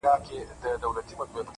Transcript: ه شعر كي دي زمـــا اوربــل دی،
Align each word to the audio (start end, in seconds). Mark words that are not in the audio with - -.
ه 0.01 0.07
شعر 0.07 0.19
كي 0.25 0.37
دي 0.45 0.53
زمـــا 0.61 0.83
اوربــل 0.83 1.33
دی، 1.43 1.49